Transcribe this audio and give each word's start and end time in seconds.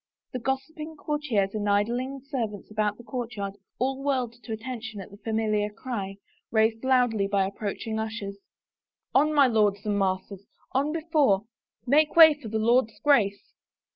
The 0.33 0.39
gossiping 0.39 0.95
courtiers 0.95 1.53
and 1.53 1.69
idling 1.69 2.21
servants 2.21 2.71
about 2.71 2.97
the 2.97 3.03
courtyard 3.03 3.53
all 3.77 4.01
whirled 4.01 4.33
to 4.41 4.51
attention 4.51 4.99
at 4.99 5.11
the 5.11 5.17
familiar 5.17 5.69
cry, 5.69 6.17
raised 6.49 6.83
loudly 6.83 7.27
by 7.27 7.45
approach 7.45 7.85
ing 7.85 7.99
ushers," 7.99 8.39
On, 9.13 9.31
my 9.31 9.45
lords 9.45 9.85
and 9.85 9.99
masters, 9.99 10.43
on 10.71 10.91
before; 10.91 11.43
make 11.85 12.15
way 12.15 12.33
for 12.33 12.49
my 12.49 12.57
Lord's 12.57 12.99
Grace." 13.03 13.53